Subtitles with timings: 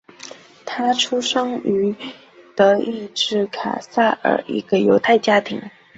[0.65, 1.95] 他出生于
[2.55, 5.61] 德意志卡塞尔一个犹太家庭。